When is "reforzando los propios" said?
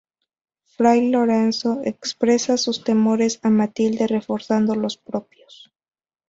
4.07-5.71